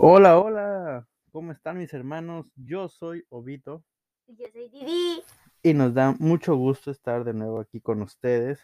Hola, 0.00 0.38
hola, 0.38 1.08
¿cómo 1.32 1.50
están 1.50 1.78
mis 1.78 1.92
hermanos? 1.92 2.46
Yo 2.54 2.88
soy 2.88 3.24
Obito. 3.30 3.84
Y 4.26 4.36
yo 4.36 4.46
soy 4.52 4.68
Didi. 4.68 5.22
Y 5.62 5.74
nos 5.74 5.92
da 5.92 6.14
mucho 6.20 6.54
gusto 6.54 6.92
estar 6.92 7.24
de 7.24 7.34
nuevo 7.34 7.60
aquí 7.60 7.80
con 7.80 8.02
ustedes. 8.02 8.60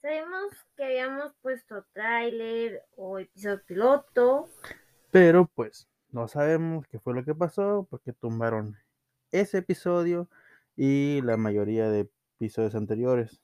Sabemos 0.00 0.54
que 0.76 0.84
habíamos 0.84 1.34
puesto 1.42 1.84
tráiler 1.92 2.84
o 2.96 3.18
episodio 3.18 3.62
piloto. 3.66 4.48
Pero 5.10 5.46
pues 5.46 5.88
no 6.10 6.28
sabemos 6.28 6.86
qué 6.86 7.00
fue 7.00 7.14
lo 7.14 7.24
que 7.24 7.34
pasó 7.34 7.88
porque 7.90 8.12
tumbaron 8.12 8.76
ese 9.32 9.58
episodio 9.58 10.28
y 10.76 11.20
la 11.22 11.36
mayoría 11.36 11.90
de 11.90 12.08
episodios 12.38 12.76
anteriores. 12.76 13.42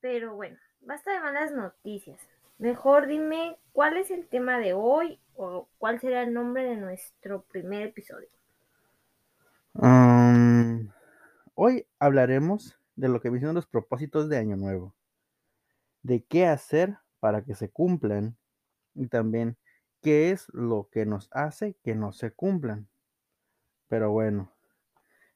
Pero 0.00 0.34
bueno, 0.34 0.56
basta 0.80 1.12
de 1.12 1.20
malas 1.20 1.52
noticias. 1.52 2.20
Mejor 2.58 3.06
dime 3.06 3.58
cuál 3.72 3.96
es 3.96 4.10
el 4.10 4.26
tema 4.26 4.58
de 4.58 4.74
hoy 4.74 5.18
o 5.34 5.68
cuál 5.78 6.00
será 6.00 6.22
el 6.22 6.32
nombre 6.32 6.64
de 6.64 6.76
nuestro 6.76 7.42
primer 7.42 7.82
episodio. 7.82 8.28
Um, 9.74 10.90
hoy 11.54 11.86
hablaremos 11.98 12.78
de 12.96 13.08
lo 13.08 13.20
que 13.20 13.30
vienen 13.30 13.54
los 13.54 13.66
propósitos 13.66 14.28
de 14.28 14.36
Año 14.36 14.56
Nuevo, 14.56 14.94
de 16.02 16.22
qué 16.24 16.46
hacer 16.46 16.98
para 17.18 17.42
que 17.42 17.54
se 17.54 17.70
cumplan 17.70 18.36
y 18.94 19.06
también 19.06 19.56
qué 20.02 20.30
es 20.30 20.48
lo 20.52 20.88
que 20.90 21.06
nos 21.06 21.28
hace 21.32 21.76
que 21.82 21.94
no 21.94 22.12
se 22.12 22.30
cumplan. 22.32 22.88
Pero 23.88 24.10
bueno, 24.10 24.52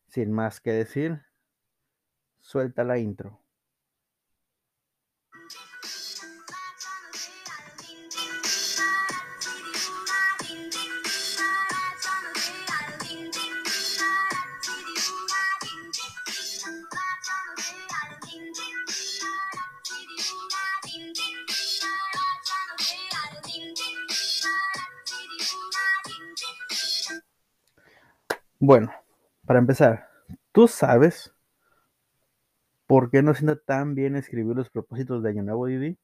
sin 0.09 0.33
más 0.33 0.61
que 0.61 0.73
decir, 0.73 1.23
suelta 2.41 2.85
la 2.85 2.99
intro. 2.99 3.44
Bueno, 28.67 28.91
para 29.45 29.59
empezar, 29.59 30.09
¿tú 30.51 30.69
sabes 30.69 31.35
por 32.87 33.11
qué 33.11 33.21
no 33.21 33.35
sienta 33.35 33.61
tan 33.61 33.95
bien 33.95 34.17
escribir 34.17 34.57
los 34.57 34.71
propósitos 34.71 35.23
de 35.23 35.29
Año 35.29 35.43
Nuevo, 35.43 35.67
Didi? 35.67 35.99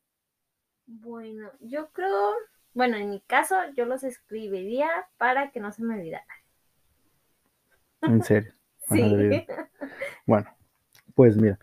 Bueno, 0.85 1.51
yo 1.61 1.89
creo, 1.93 2.35
bueno, 2.75 2.99
en 2.99 3.09
mi 3.09 3.23
caso 3.23 3.57
yo 3.75 3.87
los 3.87 4.05
escribiría 4.05 4.91
para 5.17 5.53
que 5.53 5.61
no 5.61 5.73
se 5.73 5.83
me 5.83 5.95
olvidara. 5.95 6.27
En 8.03 8.23
serio. 8.23 8.53
Sí. 8.91 9.47
Bueno, 10.27 10.51
pues 11.15 11.37
mira, 11.37 11.59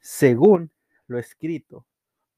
según 0.00 0.70
lo 1.06 1.18
escrito 1.18 1.86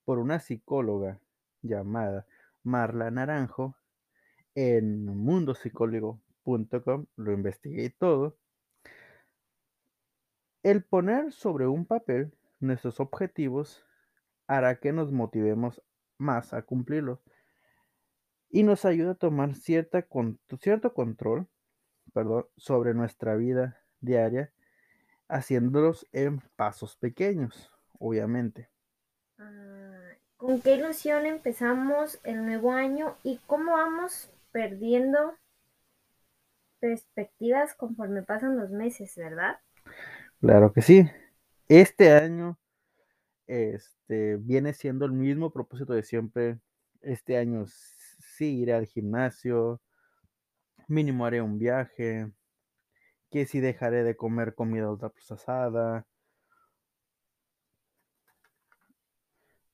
por 0.05 0.19
una 0.19 0.39
psicóloga 0.39 1.19
llamada 1.62 2.27
Marla 2.62 3.11
Naranjo 3.11 3.75
en 4.55 5.07
mundopsicólogo.com, 6.45 7.07
lo 7.17 7.33
investigué 7.33 7.85
y 7.85 7.91
todo, 7.91 8.39
el 10.63 10.83
poner 10.83 11.33
sobre 11.33 11.67
un 11.67 11.85
papel 11.85 12.33
nuestros 12.61 13.01
objetivos 13.01 13.85
hará 14.47 14.81
que 14.81 14.93
nos 14.93 15.13
motivemos 15.13 15.83
más 16.19 16.55
a 16.55 16.63
cumplirlos 16.63 17.21
y 18.49 18.63
nos 18.63 18.85
ayuda 18.85 19.13
a 19.13 19.17
tomar 19.17 19.55
cierta 19.55 20.07
cierto 20.61 20.95
control 20.95 21.49
perdón, 22.13 22.47
sobre 22.57 22.95
nuestra 22.95 23.35
vida 23.35 23.83
diaria, 24.01 24.53
haciéndolos 25.29 26.07
en 26.13 26.41
pasos 26.57 26.97
pequeños, 26.97 27.73
obviamente. 27.99 28.71
Ah, 29.39 30.13
¿Con 30.37 30.61
qué 30.61 30.77
ilusión 30.77 31.27
empezamos 31.27 32.21
el 32.23 32.45
nuevo 32.45 32.73
año 32.73 33.17
y 33.23 33.41
cómo 33.47 33.73
vamos 33.73 34.31
perdiendo 34.53 35.35
perspectivas 36.84 37.74
conforme 37.74 38.22
pasan 38.22 38.58
los 38.58 38.68
meses, 38.68 39.17
verdad? 39.17 39.56
Claro 40.39 40.70
que 40.74 40.83
sí. 40.83 41.08
Este 41.67 42.12
año 42.12 42.58
este, 43.46 44.36
viene 44.36 44.74
siendo 44.74 45.06
el 45.06 45.12
mismo 45.12 45.50
propósito 45.50 45.95
de 45.95 46.02
siempre. 46.02 46.58
Este 47.00 47.39
año 47.39 47.64
sí 47.67 48.61
iré 48.61 48.74
al 48.74 48.84
gimnasio, 48.84 49.80
mínimo 50.86 51.24
haré 51.24 51.40
un 51.40 51.58
viaje, 51.58 52.30
que 53.30 53.46
si 53.46 53.61
dejaré 53.61 54.05
de 54.05 54.14
comer 54.14 54.55
comida 54.55 54.90
ultraprocesada. 54.90 56.06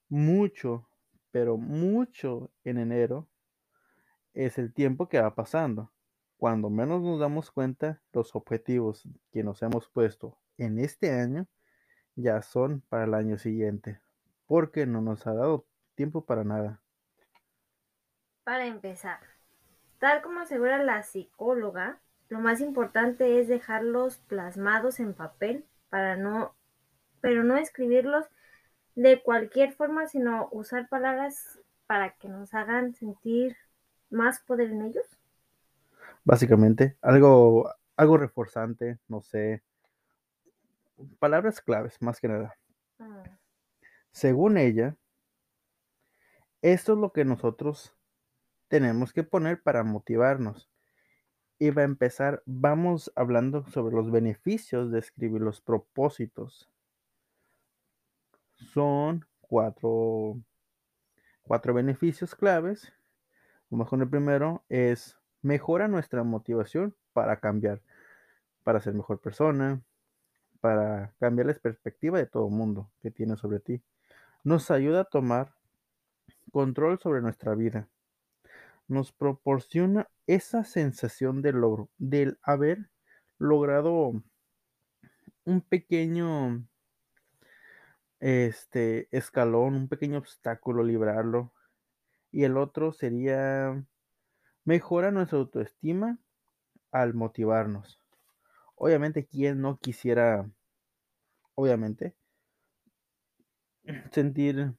Mucho, 0.09 0.88
pero 1.32 1.56
mucho 1.56 2.53
en 2.62 2.78
enero 2.78 3.28
es 4.32 4.59
el 4.59 4.72
tiempo 4.72 5.09
que 5.09 5.21
va 5.21 5.34
pasando. 5.34 5.91
Cuando 6.41 6.71
menos 6.71 7.03
nos 7.03 7.21
damos 7.21 7.51
cuenta, 7.51 8.01
los 8.15 8.34
objetivos 8.34 9.06
que 9.31 9.45
nos 9.45 9.61
hemos 9.61 9.91
puesto 9.91 10.39
en 10.56 10.78
este 10.78 11.12
año 11.12 11.47
ya 12.17 12.41
son 12.41 12.81
para 12.89 13.05
el 13.05 13.12
año 13.12 13.37
siguiente, 13.37 14.01
porque 14.47 14.87
no 14.87 15.03
nos 15.03 15.27
ha 15.27 15.34
dado 15.34 15.67
tiempo 15.97 16.25
para 16.25 16.43
nada. 16.43 16.81
Para 18.43 18.65
empezar, 18.65 19.21
tal 19.99 20.23
como 20.23 20.41
asegura 20.41 20.83
la 20.83 21.03
psicóloga, 21.03 22.01
lo 22.31 22.41
más 22.41 22.62
importante 22.62 23.39
es 23.39 23.47
dejarlos 23.47 24.17
plasmados 24.17 24.99
en 24.99 25.12
papel 25.12 25.67
para 25.91 26.17
no, 26.17 26.57
pero 27.21 27.45
no 27.45 27.59
escribirlos 27.59 28.25
de 28.95 29.22
cualquier 29.22 29.75
forma, 29.75 30.07
sino 30.07 30.49
usar 30.53 30.89
palabras 30.89 31.61
para 31.87 32.15
que 32.15 32.31
nos 32.31 32.55
hagan 32.55 32.95
sentir 32.95 33.59
más 34.09 34.41
poder 34.41 34.71
en 34.71 34.81
ellos. 34.87 35.20
Básicamente, 36.25 36.97
algo, 37.01 37.71
algo 37.97 38.17
reforzante, 38.19 38.99
no 39.09 39.23
sé, 39.23 39.63
palabras 41.19 41.61
claves 41.61 42.01
más 42.01 42.21
que 42.21 42.29
nada. 42.29 42.57
Ah, 42.99 43.25
Según 44.13 44.59
ella, 44.59 44.97
esto 46.63 46.93
es 46.93 46.99
lo 46.99 47.13
que 47.13 47.25
nosotros 47.25 47.95
tenemos 48.69 49.13
que 49.13 49.25
poner 49.25 49.63
para 49.63 49.83
motivarnos. 49.83 50.71
Y 51.59 51.71
va 51.71 51.83
a 51.83 51.85
empezar, 51.85 52.43
vamos 52.47 53.13
hablando 53.17 53.67
sobre 53.69 53.95
los 53.95 54.11
beneficios 54.11 54.91
de 54.91 54.99
escribir 54.99 55.43
los 55.43 55.61
propósitos. 55.61 56.71
Son 58.73 59.27
cuatro, 59.41 60.41
cuatro 61.43 61.75
beneficios 61.75 62.35
claves. 62.35 62.93
Vamos 63.69 63.89
con 63.89 64.01
el 64.01 64.09
primero, 64.09 64.65
es 64.69 65.20
mejora 65.43 65.89
nuestra 65.89 66.23
motivación 66.25 66.95
para 67.12 67.41
cambiar, 67.41 67.81
para 68.62 68.81
ser 68.81 68.95
mejor 68.95 69.21
persona, 69.21 69.83
para 70.61 71.15
cambiar 71.19 71.47
la 71.47 71.55
perspectiva 71.55 72.19
de 72.19 72.27
todo 72.27 72.47
el 72.48 72.54
mundo 72.54 72.91
que 73.01 73.10
tiene 73.10 73.37
sobre 73.37 73.60
ti. 73.60 73.83
Nos 74.45 74.71
ayuda 74.71 75.03
a 75.03 75.04
tomar 75.04 75.54
control 76.53 76.98
sobre 76.98 77.21
nuestra 77.21 77.54
vida. 77.54 77.89
Nos 78.89 79.13
proporciona 79.13 80.09
esa 80.27 80.65
sensación 80.65 81.42
de 81.42 81.53
logro, 81.53 81.89
del 81.98 82.39
haber 82.42 82.91
logrado 83.39 84.13
un 85.45 85.60
pequeño 85.63 86.65
este 88.21 89.09
escalón, 89.16 89.75
un 89.75 89.89
pequeño 89.89 90.19
obstáculo, 90.19 90.84
librarlo. 90.84 91.53
Y 92.31 92.45
el 92.45 92.57
otro 92.57 92.92
sería 92.92 93.83
mejora 94.65 95.10
nuestra 95.10 95.39
autoestima 95.39 96.18
al 96.92 97.15
motivarnos. 97.15 98.01
Obviamente, 98.77 99.27
quien 99.27 99.60
no 99.62 99.78
quisiera, 99.78 100.51
obviamente, 101.54 102.15
sentir 104.12 104.74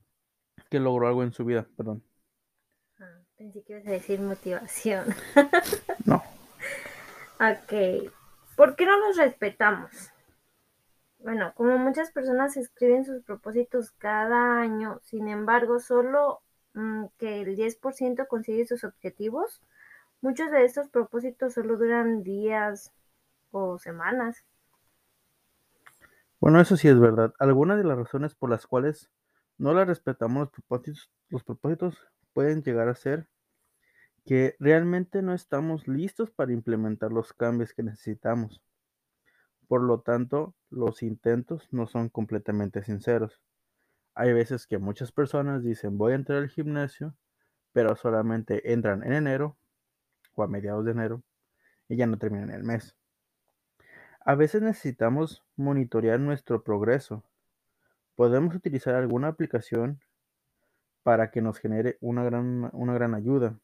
que 0.70 0.80
logró 0.80 1.08
algo 1.08 1.24
en 1.24 1.34
su 1.34 1.46
vida, 1.46 1.68
perdón. 1.78 2.04
ah, 3.00 3.20
pensé 3.38 3.64
que 3.64 3.74
ibas 3.74 3.88
a 3.88 3.92
decir 3.92 4.20
motivación. 4.22 5.06
No, 6.06 6.22
Ok, 7.40 8.14
¿por 8.56 8.76
qué 8.78 8.86
no 8.86 8.98
los 9.00 9.18
respetamos? 9.18 9.92
Bueno, 11.20 11.54
como 11.56 11.78
muchas 11.78 12.12
personas 12.12 12.58
escriben 12.58 13.06
sus 13.06 13.24
propósitos 13.24 13.92
cada 13.92 14.60
año, 14.60 15.00
sin 15.04 15.28
embargo, 15.30 15.80
solo 15.80 16.42
mm, 16.74 17.06
que 17.18 17.42
el 17.42 17.56
10% 17.56 18.28
consigue 18.28 18.66
sus 18.66 18.84
objetivos, 18.84 19.62
muchos 20.22 20.52
de 20.52 20.64
estos 20.64 20.88
propósitos 20.90 21.54
solo 21.54 21.78
duran 21.78 22.24
días 22.24 22.92
o 23.52 23.78
semanas. 23.78 24.46
Bueno, 26.40 26.60
eso 26.60 26.78
sí 26.78 26.88
es 26.88 27.00
verdad. 27.00 27.34
Algunas 27.40 27.78
de 27.78 27.84
las 27.84 27.98
razones 27.98 28.34
por 28.34 28.50
las 28.50 28.66
cuales 28.66 29.12
no 29.58 29.74
las 29.74 29.88
respetamos 29.88 30.40
los 30.42 30.50
propósitos, 30.50 31.12
los 31.30 31.44
propósitos 31.44 31.98
pueden 32.34 32.64
llegar 32.64 32.88
a 32.88 32.96
ser 32.96 33.28
que 34.26 34.56
realmente 34.60 35.22
no 35.22 35.34
estamos 35.34 35.88
listos 35.88 36.32
para 36.32 36.54
implementar 36.54 37.12
los 37.12 37.34
cambios 37.34 37.74
que 37.74 37.84
necesitamos. 37.84 38.62
Por 39.68 39.82
lo 39.82 40.02
tanto, 40.02 40.56
los 40.70 41.02
intentos 41.04 41.68
no 41.72 41.88
son 41.88 42.10
completamente 42.10 42.84
sinceros. 42.84 43.42
Hay 44.14 44.34
veces 44.34 44.68
que 44.68 44.78
muchas 44.78 45.12
personas 45.12 45.64
dicen 45.64 45.98
voy 45.98 46.14
a 46.14 46.16
entrar 46.16 46.40
al 46.40 46.50
gimnasio, 46.50 47.16
pero 47.72 47.96
solamente 47.96 48.74
entran 48.74 49.04
en 49.04 49.14
enero 49.14 49.58
a 50.44 50.48
mediados 50.48 50.86
de 50.86 50.92
enero 50.92 51.24
y 51.88 51.96
ya 51.96 52.08
no 52.08 52.18
terminan 52.18 52.52
el 52.52 52.64
mes. 52.64 52.96
A 54.24 54.36
veces 54.36 54.62
necesitamos 54.62 55.44
monitorear 55.56 56.20
nuestro 56.20 56.64
progreso. 56.64 57.24
Podemos 58.16 58.54
utilizar 58.56 58.94
alguna 58.96 59.30
aplicación 59.30 60.00
para 61.04 61.32
que 61.32 61.42
nos 61.42 61.58
genere 61.58 61.98
una 62.02 62.24
gran, 62.24 62.70
una 62.74 62.94
gran 62.94 63.16
ayuda. 63.16 63.60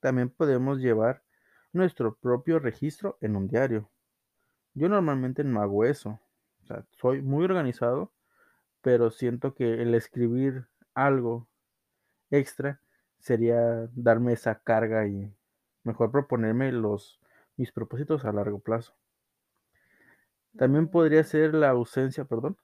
También 0.00 0.30
podemos 0.30 0.78
llevar 0.78 1.22
nuestro 1.72 2.16
propio 2.16 2.58
registro 2.58 3.18
en 3.20 3.36
un 3.36 3.48
diario. 3.48 3.90
Yo 4.74 4.88
normalmente 4.88 5.44
no 5.44 5.60
hago 5.60 5.84
eso. 5.84 6.20
O 6.62 6.66
sea, 6.66 6.84
soy 6.92 7.20
muy 7.20 7.44
organizado, 7.44 8.12
pero 8.80 9.10
siento 9.10 9.54
que 9.54 9.82
el 9.82 9.94
escribir 9.94 10.66
algo 10.94 11.48
extra 12.30 12.80
sería 13.18 13.88
darme 13.94 14.32
esa 14.32 14.60
carga 14.60 15.06
y 15.06 15.32
mejor 15.84 16.10
proponerme 16.10 16.72
los 16.72 17.20
mis 17.56 17.72
propósitos 17.72 18.24
a 18.24 18.32
largo 18.32 18.58
plazo. 18.58 18.94
También 20.56 20.88
podría 20.88 21.24
ser 21.24 21.54
la 21.54 21.70
ausencia, 21.70 22.24
perdón. 22.24 22.56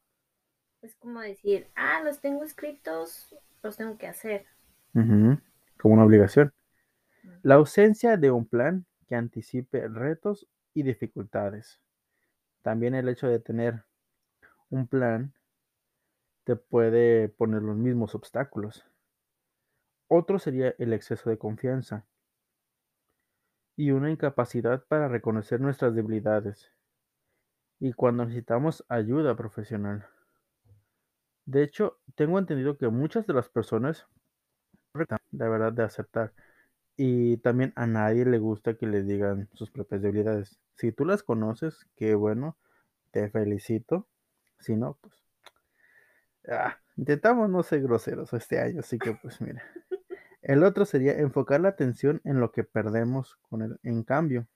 Es 0.83 0.95
como 0.97 1.21
decir, 1.21 1.71
ah, 1.75 2.01
los 2.05 2.21
tengo 2.21 2.45
escritos, 2.45 3.35
los 3.63 3.77
tengo 3.77 3.97
que 3.99 4.07
hacer. 4.07 4.47
Como 4.93 5.95
una 5.95 6.05
obligación. 6.05 6.53
La 7.43 7.57
ausencia 7.57 8.17
de 8.17 8.31
un 8.31 8.47
plan 8.47 8.87
que 9.07 9.15
anticipe 9.15 9.89
retos 9.89 10.47
y 10.75 10.83
dificultades. 10.83 11.81
También 12.63 12.95
el 12.95 13.09
hecho 13.09 13.29
de 13.29 13.39
tener 13.39 13.85
un 14.71 14.87
plan 14.87 15.33
te 16.45 16.57
puede 16.57 17.29
poner 17.29 17.63
los 17.63 17.77
mismos 17.77 18.15
obstáculos. 18.15 18.85
Otro 20.09 20.39
sería 20.39 20.75
el 20.79 20.93
exceso 20.93 21.31
de 21.31 21.39
confianza 21.39 22.07
y 23.79 23.93
una 23.93 24.11
incapacidad 24.11 24.85
para 24.89 25.07
reconocer 25.07 25.61
nuestras 25.61 25.95
debilidades 25.95 26.73
y 27.79 27.93
cuando 27.93 28.25
necesitamos 28.25 28.85
ayuda 28.89 29.37
profesional. 29.37 30.05
De 31.47 31.63
hecho, 31.63 32.01
tengo 32.17 32.41
entendido 32.41 32.77
que 32.77 32.89
muchas 32.89 33.25
de 33.29 33.35
las 33.35 33.49
personas, 33.49 34.09
de 35.31 35.49
verdad, 35.49 35.73
de 35.73 35.85
aceptar, 35.85 36.33
y 36.97 37.37
también 37.37 37.73
a 37.77 37.87
nadie 37.87 38.25
le 38.25 38.39
gusta 38.39 38.75
que 38.75 38.89
le 38.89 39.05
digan 39.05 39.49
sus 39.53 39.71
propias 39.71 40.03
debilidades. 40.03 40.59
Si 40.75 40.91
tú 40.91 41.05
las 41.05 41.23
conoces, 41.23 41.87
qué 41.95 42.17
bueno, 42.17 42.57
te 43.13 43.31
felicito. 43.31 44.09
Si 44.59 44.75
no, 44.75 44.99
pues 45.01 45.15
ah, 46.51 46.77
intentamos 46.97 47.49
no 47.49 47.63
ser 47.63 47.83
groseros 47.83 48.33
este 48.33 48.59
año, 48.59 48.81
así 48.81 48.99
que 48.99 49.13
pues 49.23 49.41
mira. 49.41 49.63
El 50.49 50.65
otro 50.65 50.87
sería 50.87 51.13
enfocar 51.13 51.61
la 51.61 51.69
atención 51.69 52.23
en 52.25 52.41
lo 52.41 52.53
que 52.53 52.65
perdemos 52.65 53.37
con 53.51 53.61
el 53.61 53.79
en 53.83 54.03
cambio 54.03 54.49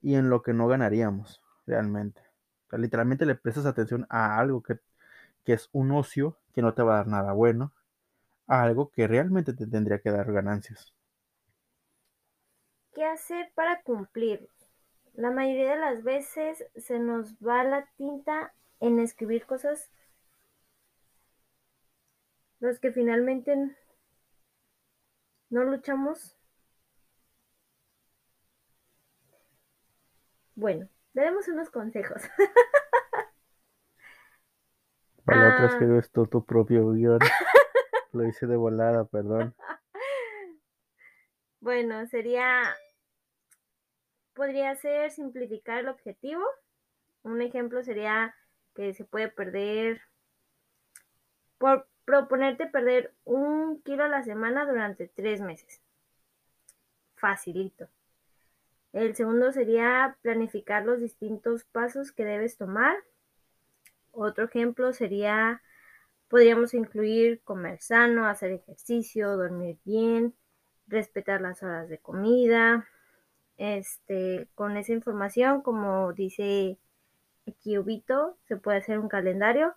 y 0.00 0.14
en 0.14 0.30
lo 0.30 0.42
que 0.42 0.52
no 0.52 0.68
ganaríamos 0.68 1.42
realmente. 1.66 2.22
literalmente 2.70 3.26
le 3.26 3.34
prestas 3.34 3.66
atención 3.66 4.06
a 4.10 4.38
algo 4.38 4.62
que, 4.62 4.78
que 5.44 5.54
es 5.54 5.70
un 5.72 5.90
ocio 5.90 6.36
que 6.54 6.62
no 6.62 6.72
te 6.72 6.84
va 6.84 6.94
a 6.94 6.96
dar 6.98 7.08
nada 7.08 7.32
bueno, 7.32 7.72
a 8.46 8.62
algo 8.62 8.92
que 8.92 9.08
realmente 9.08 9.54
te 9.54 9.66
tendría 9.66 9.98
que 9.98 10.12
dar 10.12 10.32
ganancias. 10.32 10.94
¿Qué 12.94 13.04
hacer 13.04 13.50
para 13.56 13.82
cumplir? 13.82 14.48
La 15.14 15.32
mayoría 15.32 15.70
de 15.70 15.80
las 15.80 16.04
veces 16.04 16.64
se 16.76 17.00
nos 17.00 17.34
va 17.38 17.64
la 17.64 17.88
tinta 17.96 18.54
en 18.78 19.00
escribir 19.00 19.46
cosas 19.46 19.90
los 22.60 22.78
que 22.78 22.92
finalmente 22.92 23.74
no 25.50 25.64
luchamos. 25.64 26.36
Bueno, 30.54 30.88
daremos 31.12 31.48
unos 31.48 31.68
consejos. 31.70 32.22
Para 35.24 35.40
la 35.40 35.54
otra 35.54 35.64
ah. 35.64 35.66
escribes 35.66 36.10
tú 36.10 36.26
tu 36.26 36.44
propio 36.44 36.90
guion. 36.92 37.18
Lo 38.12 38.26
hice 38.26 38.46
de 38.46 38.56
volada, 38.56 39.04
perdón. 39.04 39.54
Bueno, 41.62 42.06
sería, 42.06 42.74
podría 44.32 44.74
ser 44.76 45.10
simplificar 45.10 45.80
el 45.80 45.90
objetivo. 45.90 46.42
Un 47.22 47.42
ejemplo 47.42 47.82
sería 47.82 48.34
que 48.74 48.94
se 48.94 49.04
puede 49.04 49.28
perder, 49.28 50.00
por 51.58 51.89
proponerte 52.10 52.66
perder 52.66 53.14
un 53.24 53.80
kilo 53.82 54.02
a 54.02 54.08
la 54.08 54.24
semana 54.24 54.66
durante 54.66 55.06
tres 55.06 55.40
meses. 55.40 55.80
Facilito. 57.14 57.86
El 58.92 59.14
segundo 59.14 59.52
sería 59.52 60.16
planificar 60.20 60.84
los 60.84 61.00
distintos 61.00 61.62
pasos 61.62 62.10
que 62.10 62.24
debes 62.24 62.56
tomar. 62.56 62.96
Otro 64.10 64.46
ejemplo 64.46 64.92
sería, 64.92 65.62
podríamos 66.26 66.74
incluir 66.74 67.42
comer 67.44 67.80
sano, 67.80 68.26
hacer 68.26 68.50
ejercicio, 68.50 69.36
dormir 69.36 69.78
bien, 69.84 70.34
respetar 70.88 71.40
las 71.40 71.62
horas 71.62 71.88
de 71.88 71.98
comida. 71.98 72.88
Este, 73.56 74.48
con 74.56 74.76
esa 74.76 74.92
información, 74.92 75.62
como 75.62 76.12
dice 76.12 76.76
aquí 77.46 77.78
Ubito, 77.78 78.36
se 78.48 78.56
puede 78.56 78.78
hacer 78.78 78.98
un 78.98 79.08
calendario 79.08 79.76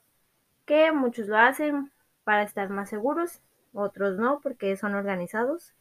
que 0.65 0.91
muchos 0.91 1.27
lo 1.27 1.38
hacen 1.38 1.92
para 2.24 2.44
estar 2.44 2.70
más 2.70 2.89
seguros, 2.89 3.42
otros 3.74 4.18
no 4.18 4.39
porque 4.42 4.75
son 4.77 4.96
organizados. 4.96 5.74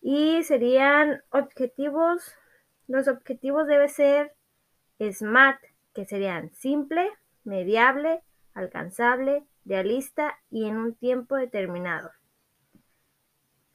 Y 0.00 0.42
serían 0.42 1.22
objetivos, 1.30 2.34
los 2.88 3.08
objetivos 3.08 3.66
deben 3.66 3.88
ser 3.88 4.34
SMART, 4.98 5.60
que 5.94 6.04
serían 6.04 6.52
simple, 6.54 7.10
mediable, 7.44 8.22
alcanzable, 8.52 9.44
realista 9.64 10.38
y 10.50 10.66
en 10.66 10.76
un 10.76 10.94
tiempo 10.94 11.36
determinado. 11.36 12.10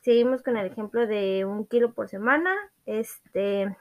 Seguimos 0.01 0.43
con 0.43 0.57
el 0.57 0.67
ejemplo 0.67 1.07
de 1.07 1.45
un 1.45 1.65
kilo 1.65 1.93
por 1.93 2.09
semana, 2.09 2.55
este, 2.85 3.75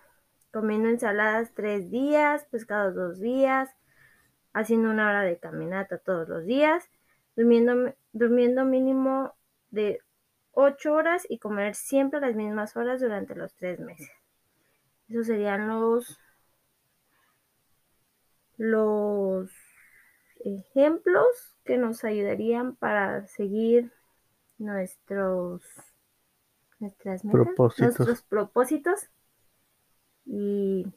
comiendo 0.52 0.88
ensaladas 0.88 1.52
tres 1.54 1.90
días, 1.90 2.44
pescados 2.46 2.94
dos 2.94 3.20
días, 3.20 3.70
haciendo 4.52 4.90
una 4.90 5.08
hora 5.08 5.22
de 5.22 5.38
caminata 5.38 5.98
todos 5.98 6.28
los 6.28 6.44
días, 6.44 6.88
durmiendo, 7.38 7.94
durmiendo 8.12 8.64
mínimo 8.64 9.32
de 9.70 10.00
ocho 10.50 10.92
horas 10.92 11.24
y 11.28 11.38
comer 11.38 11.76
siempre 11.76 12.20
las 12.20 12.34
mismas 12.34 12.76
horas 12.76 13.00
durante 13.00 13.36
los 13.36 13.54
tres 13.54 13.78
meses. 13.78 14.10
Esos 15.08 15.28
serían 15.28 15.68
los, 15.68 16.18
los 18.56 19.52
ejemplos 20.44 21.26
que 21.64 21.78
nos 21.78 22.02
ayudarían 22.02 22.74
para 22.74 23.28
seguir 23.28 23.92
nuestros 24.58 25.62
nuestras 26.80 27.22
propósitos. 27.22 27.98
nuestros 27.98 28.22
propósitos. 28.22 29.10
Y 30.24 30.92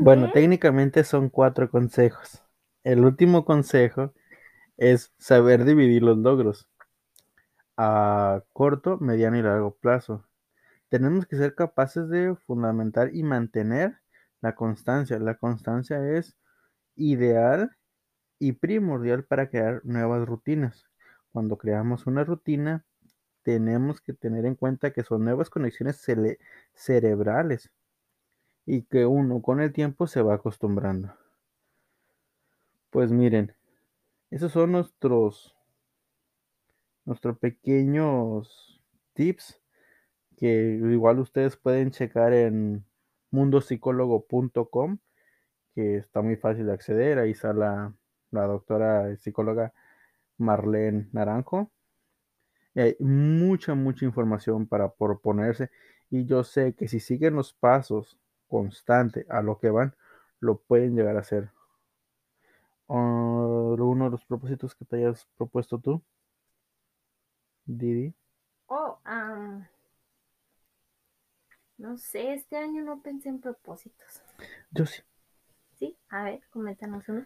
bueno, 0.00 0.30
técnicamente 0.32 1.02
son 1.02 1.28
cuatro 1.28 1.68
consejos. 1.68 2.40
El 2.84 3.04
último 3.04 3.44
consejo 3.44 4.14
es 4.80 5.12
saber 5.18 5.64
dividir 5.64 6.02
los 6.02 6.16
logros 6.16 6.66
a 7.76 8.42
corto, 8.54 8.96
mediano 8.98 9.36
y 9.36 9.42
largo 9.42 9.76
plazo. 9.76 10.24
Tenemos 10.88 11.26
que 11.26 11.36
ser 11.36 11.54
capaces 11.54 12.08
de 12.08 12.34
fundamentar 12.46 13.14
y 13.14 13.22
mantener 13.22 14.00
la 14.40 14.54
constancia. 14.54 15.18
La 15.18 15.34
constancia 15.36 16.16
es 16.16 16.34
ideal 16.96 17.76
y 18.38 18.52
primordial 18.52 19.24
para 19.24 19.50
crear 19.50 19.82
nuevas 19.84 20.26
rutinas. 20.26 20.88
Cuando 21.30 21.58
creamos 21.58 22.06
una 22.06 22.24
rutina, 22.24 22.84
tenemos 23.42 24.00
que 24.00 24.14
tener 24.14 24.46
en 24.46 24.54
cuenta 24.54 24.92
que 24.92 25.04
son 25.04 25.24
nuevas 25.24 25.50
conexiones 25.50 26.02
cerebrales 26.74 27.70
y 28.64 28.82
que 28.82 29.04
uno 29.04 29.42
con 29.42 29.60
el 29.60 29.74
tiempo 29.74 30.06
se 30.06 30.22
va 30.22 30.34
acostumbrando. 30.34 31.14
Pues 32.90 33.12
miren, 33.12 33.54
esos 34.30 34.52
son 34.52 34.72
nuestros 34.72 35.56
nuestros 37.04 37.38
pequeños 37.38 38.82
tips 39.14 39.60
que 40.36 40.78
igual 40.92 41.18
ustedes 41.18 41.56
pueden 41.56 41.90
checar 41.90 42.32
en 42.32 42.84
mundopsicólogo.com 43.30 44.98
que 45.74 45.96
está 45.96 46.22
muy 46.22 46.36
fácil 46.36 46.66
de 46.66 46.72
acceder. 46.72 47.18
Ahí 47.18 47.32
está 47.32 47.52
la, 47.52 47.94
la 48.30 48.46
doctora 48.46 49.16
psicóloga 49.16 49.72
Marlene 50.38 51.08
Naranjo 51.12 51.70
hay 52.74 52.96
mucha, 53.00 53.74
mucha 53.74 54.04
información 54.04 54.66
para 54.66 54.92
proponerse. 54.92 55.70
Y 56.10 56.26
yo 56.26 56.44
sé 56.44 56.74
que 56.74 56.88
si 56.88 57.00
siguen 57.00 57.34
los 57.34 57.52
pasos 57.52 58.18
constante 58.48 59.26
a 59.28 59.42
lo 59.42 59.58
que 59.58 59.70
van, 59.70 59.94
lo 60.40 60.58
pueden 60.58 60.96
llegar 60.96 61.16
a 61.16 61.20
hacer. 61.20 61.50
Uh, 62.92 63.76
uno 63.78 64.06
de 64.06 64.10
los 64.10 64.24
propósitos 64.24 64.74
que 64.74 64.84
te 64.84 64.96
hayas 64.96 65.24
propuesto 65.36 65.78
tú, 65.78 66.02
Didi. 67.64 68.12
Oh, 68.66 68.98
um, 69.06 69.64
no 71.78 71.96
sé, 71.96 72.32
este 72.34 72.56
año 72.56 72.82
no 72.82 73.00
pensé 73.00 73.28
en 73.28 73.40
propósitos. 73.40 74.24
Yo 74.72 74.86
sí. 74.86 75.02
Sí, 75.76 75.96
a 76.08 76.24
ver, 76.24 76.40
coméntanos 76.50 77.08
uno. 77.08 77.24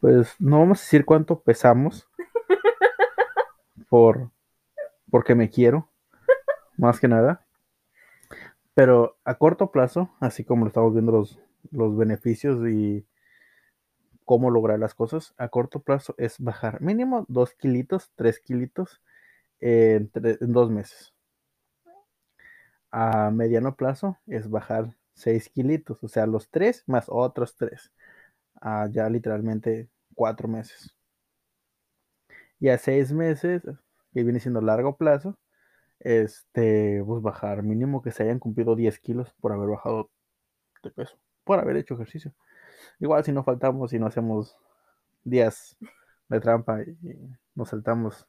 Pues 0.00 0.38
no 0.38 0.58
vamos 0.58 0.80
a 0.80 0.82
decir 0.82 1.06
cuánto 1.06 1.40
pesamos. 1.40 2.06
por 3.88 4.30
porque 5.10 5.34
me 5.34 5.48
quiero. 5.48 5.88
Más 6.76 7.00
que 7.00 7.08
nada. 7.08 7.46
Pero 8.74 9.16
a 9.24 9.34
corto 9.38 9.70
plazo, 9.70 10.10
así 10.20 10.44
como 10.44 10.66
lo 10.66 10.68
estamos 10.68 10.92
viendo 10.92 11.12
los, 11.12 11.40
los 11.70 11.96
beneficios 11.96 12.68
y 12.68 13.06
cómo 14.24 14.50
lograr 14.50 14.78
las 14.78 14.94
cosas, 14.94 15.34
a 15.38 15.48
corto 15.48 15.80
plazo 15.82 16.14
es 16.18 16.38
bajar 16.40 16.80
mínimo 16.82 17.26
2 17.28 17.54
kilitos, 17.54 18.12
3 18.16 18.40
kilitos 18.40 19.00
en, 19.60 20.10
tre- 20.12 20.38
en 20.42 20.52
dos 20.52 20.70
meses. 20.70 21.14
A 22.92 23.30
mediano 23.32 23.74
plazo 23.74 24.18
es 24.28 24.48
bajar 24.48 24.96
6 25.14 25.48
kilitos, 25.48 26.00
o 26.04 26.08
sea, 26.08 26.26
los 26.26 26.48
3 26.48 26.84
más 26.86 27.06
otros 27.08 27.56
3. 27.56 27.90
A 28.60 28.88
ya 28.92 29.08
literalmente 29.10 29.88
4 30.14 30.48
meses. 30.48 30.94
Y 32.60 32.68
a 32.68 32.78
6 32.78 33.12
meses, 33.12 33.62
que 34.12 34.22
viene 34.22 34.40
siendo 34.40 34.60
largo 34.60 34.96
plazo, 34.96 35.38
este, 36.00 37.02
pues 37.06 37.22
bajar 37.22 37.62
mínimo 37.62 38.02
que 38.02 38.12
se 38.12 38.24
hayan 38.24 38.38
cumplido 38.40 38.76
10 38.76 39.00
kilos 39.00 39.34
por 39.40 39.52
haber 39.52 39.68
bajado 39.70 40.10
de 40.84 40.90
peso, 40.92 41.18
por 41.44 41.60
haber 41.60 41.76
hecho 41.78 41.94
ejercicio. 41.94 42.34
Igual 43.00 43.24
si 43.24 43.32
no 43.32 43.44
faltamos 43.44 43.92
y 43.92 43.98
no 43.98 44.06
hacemos 44.06 44.56
días 45.24 45.76
de 46.28 46.40
trampa 46.40 46.82
y, 46.82 46.96
nos 47.54 47.70
saltamos 47.70 48.28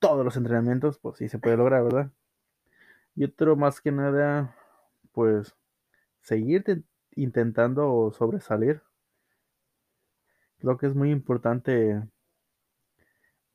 todos 0.00 0.24
los 0.24 0.36
entrenamientos, 0.36 0.98
pues 1.00 1.18
sí 1.18 1.28
se 1.28 1.38
puede 1.40 1.56
lograr, 1.58 1.84
¿verdad? 1.84 2.10
Y 3.16 3.24
otro 3.24 3.56
más 3.56 3.80
que 3.80 3.90
nada, 3.92 4.54
pues 5.12 5.54
seguir 6.22 6.64
te- 6.64 6.82
intentando 7.16 8.12
sobresalir. 8.12 8.82
Creo 10.58 10.76
que 10.78 10.86
es 10.88 10.96
muy 10.96 11.12
importante 11.12 12.02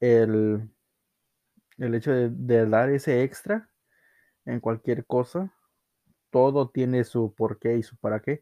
el, 0.02 0.70
el 1.78 1.96
hecho 1.96 2.12
de, 2.12 2.30
de 2.30 2.66
dar 2.68 2.90
ese 2.92 3.24
extra 3.24 3.70
en 4.46 4.60
cualquier 4.62 5.06
cosa. 5.06 5.54
Todo 6.32 6.70
tiene 6.70 7.04
su 7.06 7.34
porqué 7.36 7.78
y 7.78 7.84
su 7.84 7.98
para 7.98 8.22
qué. 8.22 8.42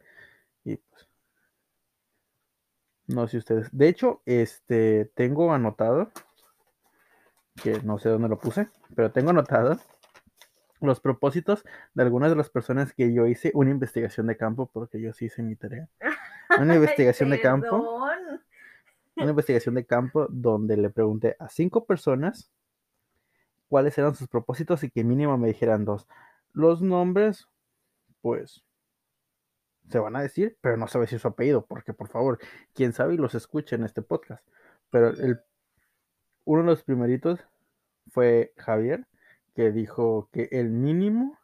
Y 0.65 0.77
pues, 0.77 1.06
no 3.07 3.27
sé 3.27 3.37
ustedes. 3.37 3.69
De 3.71 3.87
hecho, 3.87 4.21
este, 4.25 5.05
tengo 5.15 5.53
anotado, 5.53 6.11
que 7.61 7.81
no 7.81 7.97
sé 7.97 8.09
dónde 8.09 8.29
lo 8.29 8.37
puse, 8.37 8.67
pero 8.95 9.11
tengo 9.11 9.31
anotado 9.31 9.79
los 10.81 10.99
propósitos 10.99 11.63
de 11.93 12.03
algunas 12.03 12.29
de 12.29 12.35
las 12.35 12.49
personas 12.49 12.93
que 12.93 13.11
yo 13.13 13.25
hice 13.25 13.51
una 13.55 13.71
investigación 13.71 14.27
de 14.27 14.37
campo, 14.37 14.69
porque 14.71 15.01
yo 15.01 15.13
sí 15.13 15.25
hice 15.25 15.41
mi 15.41 15.55
tarea. 15.55 15.89
Una 16.59 16.75
investigación 16.75 17.29
de 17.29 17.41
campo, 17.41 18.05
una 19.17 19.29
investigación 19.29 19.75
de 19.75 19.85
campo 19.85 20.27
donde 20.29 20.77
le 20.77 20.89
pregunté 20.89 21.35
a 21.39 21.49
cinco 21.49 21.85
personas 21.85 22.49
cuáles 23.67 23.97
eran 23.97 24.15
sus 24.15 24.29
propósitos 24.29 24.83
y 24.83 24.89
que 24.89 25.03
mínimo 25.03 25.37
me 25.37 25.49
dijeran 25.49 25.83
dos. 25.83 26.07
Los 26.53 26.81
nombres, 26.81 27.49
pues, 28.21 28.63
se 29.89 29.99
van 29.99 30.15
a 30.15 30.21
decir, 30.21 30.57
pero 30.61 30.77
no 30.77 30.85
a 30.85 30.99
decir 30.99 31.19
su 31.19 31.27
apellido, 31.27 31.65
porque 31.65 31.93
por 31.93 32.09
favor, 32.09 32.39
quién 32.73 32.93
sabe 32.93 33.13
y 33.13 33.17
los 33.17 33.35
escuche 33.35 33.75
en 33.75 33.83
este 33.83 34.01
podcast. 34.01 34.45
Pero 34.89 35.09
el, 35.09 35.39
uno 36.45 36.61
de 36.61 36.67
los 36.67 36.83
primeritos 36.83 37.39
fue 38.07 38.53
Javier, 38.57 39.07
que 39.55 39.71
dijo 39.71 40.29
que 40.31 40.49
el 40.51 40.69
mínimo 40.69 41.37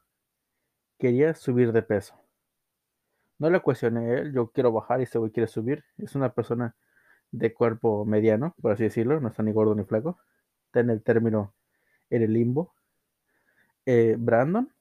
quería 0.97 1.33
subir 1.33 1.71
de 1.71 1.81
peso. 1.81 2.15
No 3.39 3.49
le 3.49 3.59
cuestioné 3.61 4.13
él, 4.13 4.33
yo 4.33 4.51
quiero 4.51 4.71
bajar 4.71 4.99
y 4.99 5.03
este 5.03 5.19
güey 5.19 5.31
quiere 5.31 5.47
subir. 5.47 5.83
Es 5.97 6.15
una 6.15 6.33
persona 6.33 6.75
de 7.31 7.53
cuerpo 7.53 8.05
mediano, 8.05 8.55
por 8.61 8.73
así 8.73 8.83
decirlo, 8.83 9.19
no 9.19 9.29
está 9.29 9.43
ni 9.43 9.51
gordo 9.51 9.75
ni 9.75 9.83
flaco. 9.83 10.19
Está 10.67 10.81
en 10.81 10.91
el 10.91 11.01
término, 11.03 11.53
en 12.09 12.21
el 12.21 12.33
limbo. 12.33 12.73
Eh, 13.85 14.15
Brandon 14.17 14.71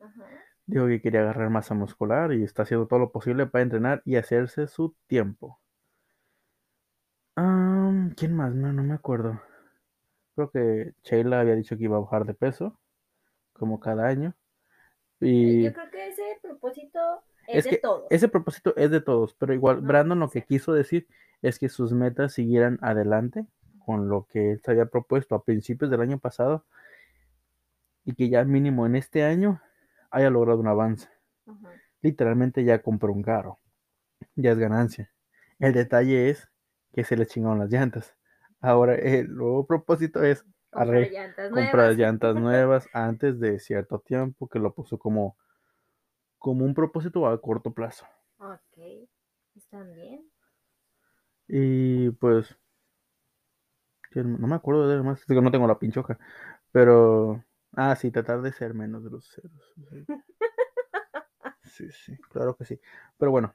Ajá. 0.00 0.45
Dijo 0.66 0.86
que 0.86 1.00
quería 1.00 1.20
agarrar 1.22 1.50
masa 1.50 1.74
muscular 1.74 2.32
y 2.32 2.44
está 2.44 2.62
haciendo 2.62 2.86
todo 2.86 2.98
lo 3.00 3.12
posible 3.12 3.46
para 3.46 3.62
entrenar 3.62 4.02
y 4.04 4.16
hacerse 4.16 4.66
su 4.68 4.94
tiempo. 5.08 5.60
Ah, 7.36 8.10
¿Quién 8.16 8.34
más? 8.34 8.54
No, 8.54 8.72
no 8.72 8.82
me 8.82 8.94
acuerdo. 8.94 9.40
Creo 10.34 10.50
que 10.50 10.94
Sheila 11.02 11.40
había 11.40 11.54
dicho 11.56 11.76
que 11.76 11.84
iba 11.84 11.96
a 11.96 12.00
bajar 12.00 12.24
de 12.26 12.34
peso, 12.34 12.78
como 13.54 13.80
cada 13.80 14.06
año. 14.08 14.34
Y 15.20 15.64
Yo 15.64 15.72
creo 15.72 15.90
que 15.90 16.08
ese 16.08 16.22
propósito 16.42 16.98
es, 17.46 17.58
es 17.58 17.64
de 17.64 17.70
que 17.70 17.78
todos. 17.78 18.06
ese 18.10 18.28
propósito 18.28 18.74
es 18.76 18.90
de 18.90 19.00
todos, 19.00 19.34
pero 19.34 19.54
igual 19.54 19.80
No, 19.80 19.82
Brandon 19.82 20.20
lo 20.20 20.30
que 20.30 20.44
quiso 20.44 20.72
decir 20.72 21.06
es 21.42 21.58
que 21.58 21.68
sus 21.68 21.92
metas 21.92 22.32
siguieran 22.34 22.78
adelante 22.82 23.46
con 23.84 24.08
lo 24.08 24.26
que 24.26 24.52
él 24.52 24.60
se 24.64 24.70
había 24.72 24.86
propuesto 24.86 25.34
a 25.34 25.44
principios 25.44 25.90
del 25.90 26.00
año 26.00 26.18
pasado 26.18 26.64
y 28.04 28.14
que 28.14 28.28
ya 28.30 28.44
mínimo 28.44 28.86
en 28.86 28.96
este 28.96 29.22
año 29.24 29.60
haya 30.16 30.30
logrado 30.30 30.60
un 30.60 30.68
avance. 30.68 31.08
Ajá. 31.46 31.72
Literalmente 32.02 32.64
ya 32.64 32.82
compró 32.82 33.12
un 33.12 33.22
carro, 33.22 33.58
ya 34.36 34.52
es 34.52 34.58
ganancia. 34.58 35.12
El 35.58 35.74
detalle 35.74 36.30
es 36.30 36.48
que 36.94 37.04
se 37.04 37.16
le 37.16 37.26
chingaron 37.26 37.58
las 37.58 37.70
llantas. 37.70 38.14
Ahora 38.60 38.94
el 38.96 39.34
nuevo 39.34 39.66
propósito 39.66 40.22
es 40.22 40.44
Comprar 40.70 41.10
llantas 41.10 41.50
comprar 41.50 41.72
nuevas. 41.74 41.98
llantas 41.98 42.36
nuevas 42.42 42.88
antes 42.92 43.40
de 43.40 43.58
cierto 43.60 44.00
tiempo, 44.00 44.48
que 44.48 44.58
lo 44.58 44.74
puso 44.74 44.98
como, 44.98 45.36
como 46.38 46.64
un 46.64 46.72
propósito 46.72 47.26
a 47.26 47.38
corto 47.42 47.74
plazo. 47.74 48.06
Ok, 48.38 49.08
están 49.54 49.92
bien. 49.94 50.30
Y 51.48 52.10
pues, 52.12 52.56
que 54.10 54.22
no 54.22 54.46
me 54.46 54.54
acuerdo 54.54 54.88
de 54.88 55.02
más, 55.02 55.24
digo, 55.26 55.40
no 55.42 55.50
tengo 55.50 55.66
la 55.66 55.78
pinchoja, 55.78 56.18
pero, 56.72 57.44
ah, 57.76 57.94
sí, 57.96 58.10
tratar 58.10 58.42
de 58.42 58.52
ser 58.52 58.74
menos 58.74 59.04
ceros. 59.28 59.74
Sí, 61.62 61.90
sí, 61.92 62.16
claro 62.30 62.56
que 62.56 62.64
sí. 62.64 62.80
Pero 63.18 63.30
bueno, 63.30 63.54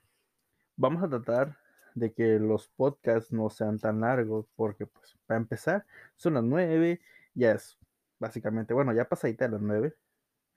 vamos 0.75 1.03
a 1.03 1.09
tratar 1.09 1.57
de 1.95 2.13
que 2.13 2.39
los 2.39 2.67
podcasts 2.69 3.31
no 3.31 3.49
sean 3.49 3.79
tan 3.79 4.01
largos, 4.01 4.47
porque 4.55 4.85
pues, 4.85 5.17
para 5.25 5.39
empezar, 5.39 5.85
son 6.15 6.35
las 6.35 6.43
nueve, 6.43 7.01
ya 7.33 7.51
es 7.53 7.77
básicamente, 8.19 8.73
bueno, 8.73 8.93
ya 8.93 9.09
pasadita 9.09 9.45
de 9.45 9.51
las 9.51 9.61
nueve, 9.61 9.95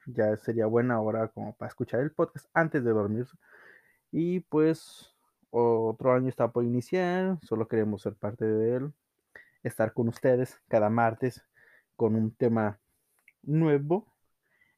ya 0.06 0.36
sería 0.36 0.66
buena 0.66 1.00
hora 1.00 1.28
como 1.28 1.56
para 1.56 1.68
escuchar 1.68 2.00
el 2.00 2.12
podcast 2.12 2.46
antes 2.54 2.84
de 2.84 2.90
dormir. 2.90 3.26
Y 4.10 4.40
pues 4.40 5.14
otro 5.50 6.12
año 6.14 6.28
está 6.28 6.50
por 6.52 6.64
iniciar, 6.64 7.38
solo 7.42 7.68
queremos 7.68 8.02
ser 8.02 8.14
parte 8.14 8.44
de 8.44 8.76
él, 8.76 8.92
estar 9.62 9.92
con 9.92 10.08
ustedes 10.08 10.60
cada 10.68 10.90
martes 10.90 11.44
con 11.96 12.16
un 12.16 12.34
tema 12.34 12.80
nuevo 13.46 14.06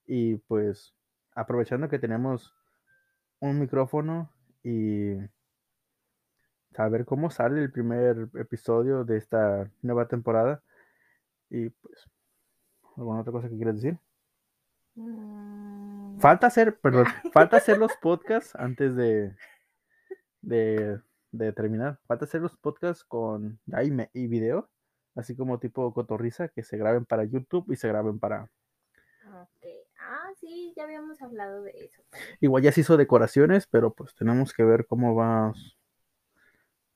y 0.06 0.36
pues 0.36 0.94
aprovechando 1.34 1.88
que 1.88 1.98
tenemos 1.98 2.54
un 3.40 3.60
micrófono 3.60 4.30
y 4.64 5.16
saber 6.72 7.04
cómo 7.04 7.30
sale 7.30 7.62
el 7.62 7.72
primer 7.72 8.28
episodio 8.34 9.04
de 9.04 9.16
esta 9.16 9.70
nueva 9.82 10.08
temporada 10.08 10.62
y 11.50 11.70
pues 11.70 12.08
alguna 12.96 13.20
otra 13.20 13.32
cosa 13.32 13.48
que 13.48 13.56
quieras 13.56 13.76
decir. 13.76 13.98
Mm, 14.94 16.18
Falta 16.18 16.46
hacer, 16.48 16.78
perdón, 16.80 17.06
falta 17.32 17.56
hacer 17.58 17.78
los 17.78 17.92
podcasts 17.96 18.54
antes 18.56 18.94
de, 18.96 19.34
de, 20.42 21.00
de 21.32 21.52
terminar. 21.52 21.98
Falta 22.06 22.24
hacer 22.24 22.40
los 22.40 22.56
podcasts 22.56 23.04
con 23.04 23.58
ya 23.66 23.82
y, 23.84 23.90
me- 23.90 24.10
y 24.12 24.26
video, 24.26 24.68
así 25.14 25.36
como 25.36 25.58
tipo 25.58 25.92
cotorriza, 25.92 26.48
que 26.48 26.62
se 26.62 26.76
graben 26.76 27.04
para 27.04 27.24
YouTube 27.24 27.70
y 27.70 27.76
se 27.76 27.88
graben 27.88 28.18
para. 28.18 28.50
Ok. 29.42 29.66
Ah, 30.00 30.30
sí, 30.40 30.72
ya 30.76 30.84
habíamos 30.84 31.20
hablado 31.22 31.62
de 31.62 31.70
eso. 31.70 32.02
Igual 32.40 32.62
ya 32.62 32.72
se 32.72 32.80
hizo 32.82 32.96
decoraciones, 32.96 33.66
pero 33.66 33.92
pues 33.92 34.14
tenemos 34.14 34.52
que 34.52 34.64
ver 34.64 34.86
cómo 34.86 35.14
va, 35.14 35.52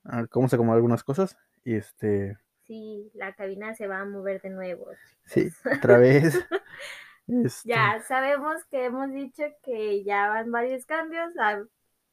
a 0.04 0.26
cómo 0.28 0.48
se 0.48 0.56
acomodan 0.56 0.76
algunas 0.76 1.04
cosas. 1.04 1.36
Y 1.64 1.74
este, 1.74 2.38
Sí, 2.70 3.10
la 3.14 3.34
cabina 3.34 3.74
se 3.74 3.88
va 3.88 3.98
a 3.98 4.04
mover 4.04 4.40
de 4.42 4.50
nuevo. 4.50 4.86
sí, 5.24 5.50
otra 5.84 5.98
vez. 5.98 6.34
este, 7.26 7.68
Ya 7.68 8.00
sabemos 8.06 8.64
que 8.70 8.84
hemos 8.84 9.10
dicho 9.12 9.42
que 9.64 10.04
ya 10.04 10.28
van 10.28 10.52
varios 10.52 10.86
cambios, 10.86 11.32
ah, 11.40 11.64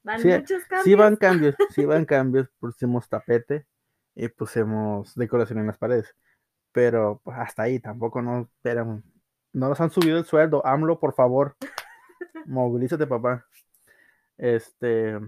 van 0.02 0.20
Sí, 0.20 0.30
muchos 0.30 0.64
cambios. 0.66 0.84
Sí 0.84 0.96
van 0.96 1.16
cambios, 1.16 1.56
sí 1.70 1.86
van 1.86 2.06
cambios, 2.06 2.50
pusimos 2.60 3.08
tapete 3.08 3.68
y 4.16 4.30
pusimos 4.30 5.14
decoración 5.14 5.60
en 5.60 5.68
las 5.68 5.78
paredes. 5.78 6.16
Pero 6.72 7.22
pues, 7.24 7.38
hasta 7.38 7.64
ahí 7.64 7.80
tampoco 7.80 8.24
no 8.24 8.50
pero, 8.64 9.04
no 9.58 9.70
nos 9.70 9.82
han 9.82 9.90
subido 9.90 10.20
el 10.20 10.26
sueldo. 10.26 10.66
AMLO, 10.66 11.00
por 11.00 11.14
favor. 11.16 11.56
Movilízate, 12.46 13.08
papá. 13.08 13.46
Este. 14.38 15.20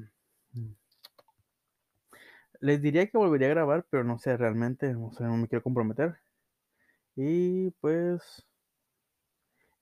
Les 2.62 2.81
diría 2.81 3.07
que 3.07 3.17
volvería 3.17 3.48
a 3.48 3.51
grabar, 3.51 3.86
pero 3.89 4.03
no 4.03 4.19
sé, 4.19 4.38
realmente, 4.38 4.93
no 4.93 5.12
sé, 5.13 5.24
no 5.24 5.38
me 5.38 5.48
quiero 5.48 5.63
comprometer. 5.63 6.17
Y 7.15 7.71
pues. 7.81 8.45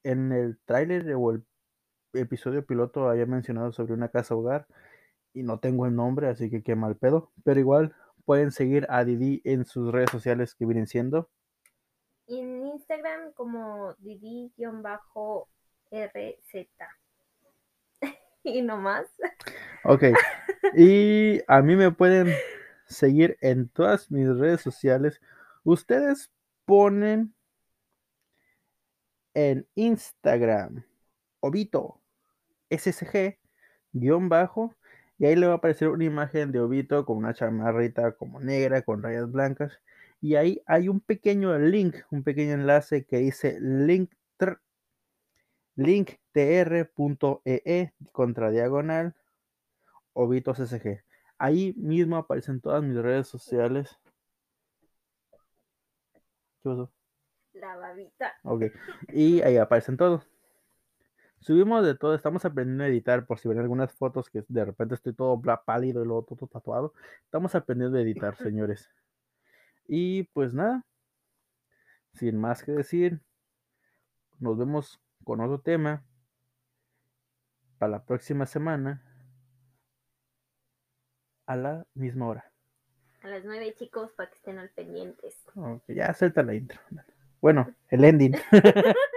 En 0.03 0.31
el 0.31 0.57
tráiler 0.65 1.13
o 1.15 1.31
el 1.31 1.43
episodio 2.13 2.65
piloto 2.65 3.09
había 3.09 3.25
mencionado 3.25 3.73
sobre 3.73 3.93
una 3.93 4.07
casa 4.07 4.35
hogar 4.35 4.65
y 5.33 5.43
no 5.43 5.59
tengo 5.59 5.85
el 5.85 5.95
nombre, 5.95 6.29
así 6.29 6.49
que 6.49 6.63
qué 6.63 6.75
mal 6.75 6.95
pedo. 6.95 7.31
Pero 7.43 7.59
igual 7.59 7.95
pueden 8.25 8.51
seguir 8.51 8.87
a 8.89 9.03
Didi 9.03 9.41
en 9.43 9.65
sus 9.65 9.91
redes 9.91 10.11
sociales 10.11 10.55
que 10.55 10.65
vienen 10.65 10.87
siendo. 10.87 11.29
En 12.27 12.65
Instagram 12.65 13.31
como 13.33 13.93
Didi-RZ. 13.99 14.67
y 18.43 18.61
no 18.61 18.77
más. 18.77 19.07
Ok. 19.83 20.03
Y 20.75 21.41
a 21.47 21.61
mí 21.61 21.75
me 21.75 21.91
pueden 21.91 22.33
seguir 22.85 23.37
en 23.41 23.69
todas 23.69 24.11
mis 24.11 24.27
redes 24.27 24.61
sociales. 24.61 25.21
Ustedes 25.63 26.31
ponen 26.65 27.33
en 29.33 29.67
Instagram 29.75 30.83
Obito 31.39 32.01
SSG 32.69 33.37
guion 33.93 34.29
bajo 34.29 34.75
y 35.19 35.25
ahí 35.25 35.35
le 35.35 35.47
va 35.47 35.53
a 35.53 35.55
aparecer 35.57 35.89
una 35.89 36.03
imagen 36.03 36.51
de 36.51 36.59
Obito 36.59 37.05
con 37.05 37.17
una 37.17 37.33
chamarrita 37.33 38.13
como 38.13 38.39
negra 38.39 38.81
con 38.81 39.01
rayas 39.03 39.31
blancas 39.31 39.79
y 40.21 40.35
ahí 40.35 40.61
hay 40.65 40.89
un 40.89 40.99
pequeño 40.99 41.57
link, 41.59 41.95
un 42.11 42.23
pequeño 42.23 42.53
enlace 42.53 43.05
que 43.05 43.17
dice 43.17 43.59
link 43.59 44.11
linktr.ee 45.77 46.73
contra 48.11 48.49
diagonal 48.49 49.15
Obito 50.13 50.53
SSG. 50.55 51.03
Ahí 51.37 51.73
mismo 51.77 52.17
aparecen 52.17 52.59
todas 52.59 52.81
mis 52.83 52.97
redes 52.97 53.27
sociales. 53.27 53.99
¿Qué 56.63 56.69
pasó? 56.69 56.91
La 57.53 57.75
babita. 57.75 58.33
Ok. 58.43 58.63
Y 59.09 59.41
ahí 59.41 59.57
aparecen 59.57 59.97
todos. 59.97 60.27
Subimos 61.39 61.85
de 61.85 61.93
todo, 61.93 62.15
estamos 62.15 62.43
aprendiendo 62.45 62.83
a 62.83 62.87
editar, 62.87 63.27
por 63.27 63.37
si 63.37 63.47
ven 63.47 63.59
algunas 63.59 63.93
fotos 63.93 64.31
que 64.31 64.43
de 64.47 64.65
repente 64.65 64.95
estoy 64.95 65.13
todo 65.13 65.39
pálido 65.63 66.01
y 66.01 66.05
luego 66.05 66.23
todo 66.23 66.47
tatuado. 66.47 66.93
Estamos 67.23 67.53
aprendiendo 67.53 67.99
a 67.99 68.01
editar, 68.01 68.35
señores. 68.37 68.89
Y 69.87 70.23
pues 70.23 70.53
nada, 70.53 70.85
sin 72.13 72.37
más 72.37 72.63
que 72.63 72.73
decir, 72.73 73.21
nos 74.39 74.57
vemos 74.57 75.01
con 75.23 75.41
otro 75.41 75.59
tema 75.59 76.03
para 77.77 77.91
la 77.91 78.05
próxima 78.05 78.45
semana 78.45 79.03
a 81.45 81.55
la 81.55 81.87
misma 81.93 82.27
hora. 82.27 82.51
A 83.21 83.29
las 83.29 83.45
nueve, 83.45 83.73
chicos, 83.77 84.11
para 84.11 84.29
que 84.29 84.35
estén 84.35 84.59
al 84.59 84.69
pendientes. 84.69 85.35
Ya 85.87 86.13
suelta 86.13 86.43
la 86.43 86.53
intro. 86.53 86.79
Bueno, 87.41 87.73
el 87.89 88.03
ending. 88.03 88.35